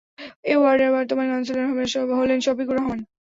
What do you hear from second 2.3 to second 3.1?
Shafiqur Rahman.